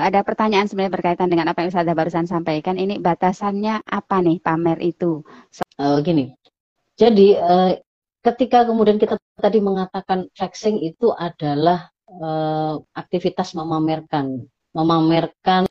[0.00, 2.78] ada pertanyaan sebenarnya berkaitan dengan apa yang Ustazah barusan sampaikan.
[2.78, 5.22] Ini batasannya apa nih pamer itu?
[5.52, 6.34] So, uh, gini,
[6.94, 7.72] jadi uh,
[8.22, 15.68] ketika kemudian kita tadi mengatakan flexing itu adalah uh, aktivitas memamerkan, memamerkan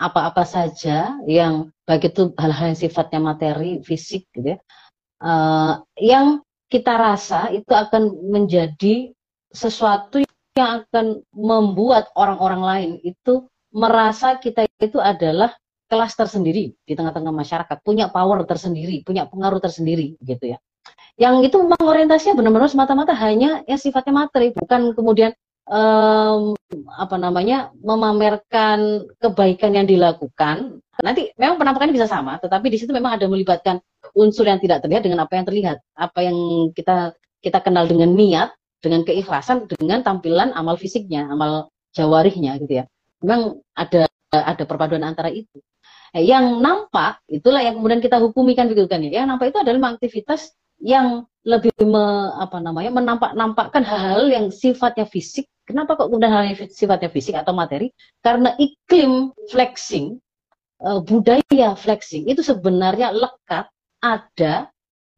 [0.00, 4.58] apa-apa saja yang baik itu hal-hal yang sifatnya materi, fisik, gitu ya,
[5.24, 6.40] uh, yang
[6.70, 9.10] kita rasa itu akan menjadi
[9.50, 10.22] sesuatu
[10.60, 15.56] yang akan membuat orang-orang lain itu merasa kita itu adalah
[15.90, 20.58] kelas tersendiri di tengah-tengah masyarakat, punya power tersendiri, punya pengaruh tersendiri gitu ya.
[21.18, 25.34] Yang itu memang orientasinya benar-benar semata-mata hanya yang sifatnya materi, bukan kemudian
[25.66, 26.54] um,
[26.94, 30.78] apa namanya memamerkan kebaikan yang dilakukan.
[31.02, 33.82] Nanti memang penampakannya bisa sama, tetapi di situ memang ada melibatkan
[34.14, 36.36] unsur yang tidak terlihat dengan apa yang terlihat, apa yang
[36.76, 42.84] kita kita kenal dengan niat dengan keikhlasan dengan tampilan amal fisiknya, amal jawarihnya gitu ya.
[43.20, 45.60] Memang ada ada perpaduan antara itu.
[46.10, 49.22] Nah, yang nampak itulah yang kemudian kita hukumikan begitu kan ya.
[49.22, 55.06] Yang nampak itu adalah aktivitas yang lebih me, apa namanya menampak nampakkan hal-hal yang sifatnya
[55.06, 55.46] fisik.
[55.68, 57.94] Kenapa kok kemudian hal yang sifatnya fisik atau materi?
[58.24, 60.18] Karena iklim flexing,
[60.82, 63.70] uh, budaya flexing itu sebenarnya lekat
[64.02, 64.66] ada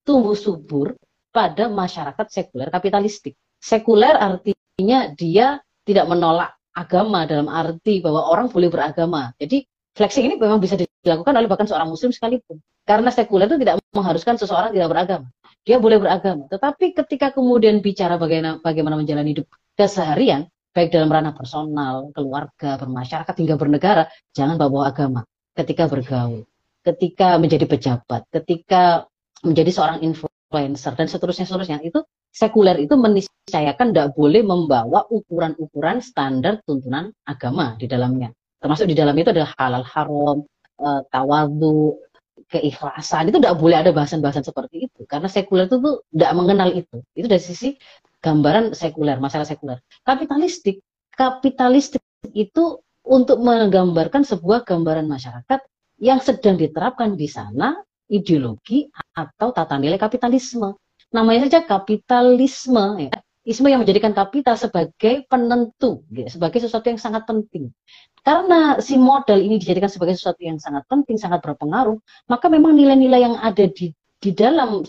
[0.04, 0.92] tumbuh subur
[1.32, 3.38] pada masyarakat sekuler kapitalistik.
[3.62, 9.30] Sekuler artinya dia tidak menolak agama dalam arti bahwa orang boleh beragama.
[9.38, 9.62] Jadi
[9.94, 12.58] flexing ini memang bisa dilakukan oleh bahkan seorang muslim sekalipun.
[12.82, 15.26] Karena sekuler itu tidak mengharuskan seseorang tidak beragama.
[15.62, 16.50] Dia boleh beragama.
[16.50, 19.46] Tetapi ketika kemudian bicara bagaimana, bagaimana menjalani hidup
[19.78, 25.22] keseharian, baik dalam ranah personal, keluarga, bermasyarakat, hingga bernegara, jangan bawa agama.
[25.54, 26.48] Ketika bergaul,
[26.82, 29.06] ketika menjadi pejabat, ketika
[29.46, 32.02] menjadi seorang influencer, dan seterusnya, seterusnya, itu
[32.32, 38.32] sekuler itu meniscayakan tidak boleh membawa ukuran-ukuran standar tuntunan agama di dalamnya.
[38.58, 40.38] Termasuk di dalam itu adalah halal haram,
[40.80, 42.00] e, tawadu,
[42.48, 43.28] keikhlasan.
[43.28, 45.04] Itu tidak boleh ada bahasan-bahasan seperti itu.
[45.04, 47.04] Karena sekuler itu tuh tidak mengenal itu.
[47.12, 47.76] Itu dari sisi
[48.22, 49.82] gambaran sekuler, masalah sekuler.
[50.06, 50.80] Kapitalistik,
[51.12, 52.00] kapitalistik
[52.32, 55.60] itu untuk menggambarkan sebuah gambaran masyarakat
[55.98, 60.81] yang sedang diterapkan di sana ideologi atau tata nilai kapitalisme
[61.12, 63.12] namanya saja kapitalisme ya.
[63.42, 67.74] Isme yang menjadikan kapital sebagai penentu, ya, sebagai sesuatu yang sangat penting.
[68.22, 71.98] Karena si modal ini dijadikan sebagai sesuatu yang sangat penting, sangat berpengaruh,
[72.30, 73.90] maka memang nilai-nilai yang ada di,
[74.22, 74.86] di dalam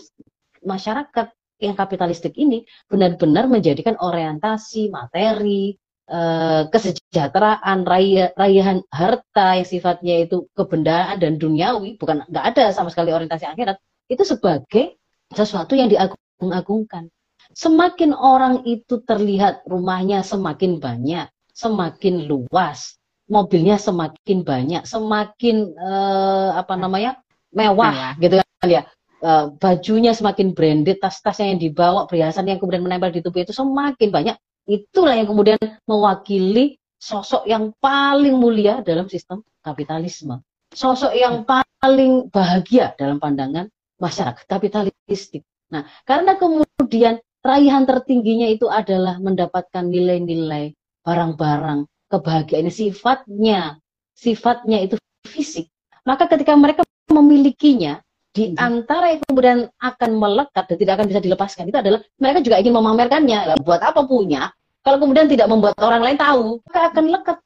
[0.62, 1.26] masyarakat
[1.58, 5.74] yang kapitalistik ini benar-benar menjadikan orientasi materi,
[6.06, 12.86] eh, kesejahteraan, raya, rayahan harta yang sifatnya itu kebendaan dan duniawi, bukan nggak ada sama
[12.94, 14.94] sekali orientasi akhirat, itu sebagai
[15.36, 17.10] sesuatu yang diagung-agungkan.
[17.52, 26.74] Semakin orang itu terlihat rumahnya semakin banyak, semakin luas, mobilnya semakin banyak, semakin eh, apa
[26.74, 27.20] namanya
[27.54, 28.82] mewah, gitu kan ya.
[29.24, 34.08] Eh, bajunya semakin branded, tas-tasnya yang dibawa, perhiasan yang kemudian menempel di tubuh itu semakin
[34.12, 34.36] banyak.
[34.64, 40.40] Itulah yang kemudian mewakili sosok yang paling mulia dalam sistem kapitalisme.
[40.72, 43.68] Sosok yang paling bahagia dalam pandangan
[44.04, 45.48] masyarakat kapitalistik.
[45.72, 53.80] Nah, karena kemudian raihan tertingginya itu adalah mendapatkan nilai-nilai barang-barang kebahagiaan sifatnya
[54.14, 54.94] sifatnya itu
[55.26, 55.72] fisik,
[56.04, 58.04] maka ketika mereka memilikinya
[58.34, 58.58] di hmm.
[58.58, 62.74] antara yang kemudian akan melekat dan tidak akan bisa dilepaskan itu adalah mereka juga ingin
[62.74, 63.40] memamerkannya.
[63.54, 64.50] Lah, buat apa punya?
[64.82, 67.38] Kalau kemudian tidak membuat orang lain tahu, maka akan lekat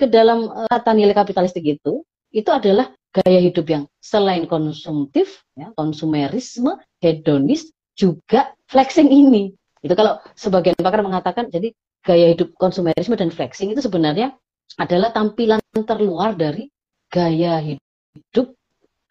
[0.00, 2.02] ke dalam uh, tata nilai kapitalistik itu.
[2.32, 9.52] Itu adalah gaya hidup yang selain konsumtif, ya, konsumerisme, hedonis, juga flexing ini.
[9.84, 14.32] Itu kalau sebagian pakar mengatakan, jadi gaya hidup konsumerisme dan flexing itu sebenarnya
[14.80, 16.72] adalah tampilan terluar dari
[17.12, 18.56] gaya hidup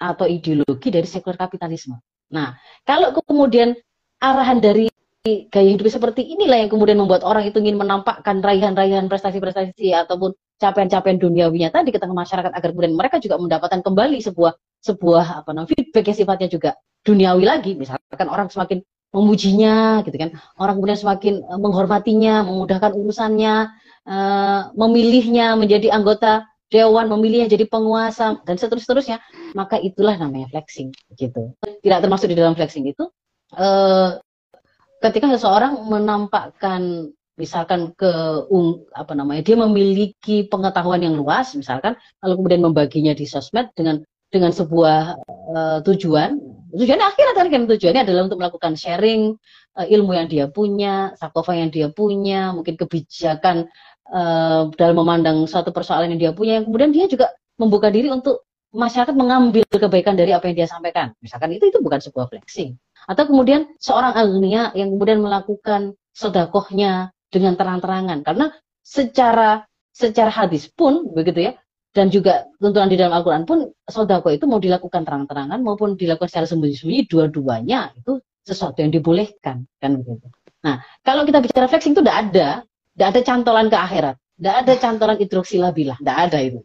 [0.02, 2.02] atau ideologi dari sekuler kapitalisme.
[2.34, 3.78] Nah, kalau kemudian
[4.18, 4.90] arahan dari
[5.22, 11.18] gaya hidup seperti inilah yang kemudian membuat orang itu ingin menampakkan raihan-raihan prestasi-prestasi ataupun capaian-capaian
[11.18, 14.54] duniawinya tadi ke tengah masyarakat agar kemudian mereka juga mendapatkan kembali sebuah
[14.86, 16.72] sebuah apa namanya feedback yang sifatnya juga
[17.02, 17.72] duniawi lagi.
[17.74, 20.30] Misalkan orang semakin memujinya gitu kan.
[20.62, 23.74] Orang kemudian semakin uh, menghormatinya memudahkan urusannya
[24.06, 29.20] uh, memilihnya menjadi anggota dewan memilihnya jadi penguasa dan seterusnya
[29.52, 31.52] maka itulah namanya flexing gitu.
[31.60, 33.10] Tidak termasuk di dalam flexing itu
[33.60, 34.22] uh,
[35.04, 38.12] ketika seseorang menampakkan misalkan ke
[38.96, 44.52] apa namanya dia memiliki pengetahuan yang luas misalkan lalu kemudian membaginya di sosmed dengan dengan
[44.52, 46.40] sebuah uh, tujuan
[46.76, 49.36] tujuannya akhirnya tadi kan tujuannya adalah untuk melakukan sharing
[49.76, 53.68] uh, ilmu yang dia punya sakofa yang dia punya mungkin kebijakan
[54.12, 58.46] uh, dalam memandang suatu persoalan yang dia punya, yang kemudian dia juga membuka diri untuk
[58.72, 61.12] masyarakat mengambil kebaikan dari apa yang dia sampaikan.
[61.20, 62.76] Misalkan itu itu bukan sebuah flexing.
[63.08, 68.22] Atau kemudian seorang agnia yang kemudian melakukan sodakohnya dengan terang-terangan.
[68.28, 68.52] Karena
[68.84, 71.54] secara secara hadis pun begitu ya,
[71.92, 76.48] dan juga tuntunan di dalam Al-Quran pun sodako itu mau dilakukan terang-terangan maupun dilakukan secara
[76.48, 80.28] sembunyi-sembunyi dua-duanya itu sesuatu yang dibolehkan kan begitu.
[80.64, 82.50] Nah kalau kita bicara flexing itu tidak ada,
[82.96, 86.60] tidak ada cantolan ke akhirat, tidak ada cantolan instruksi labilah, tidak ada itu.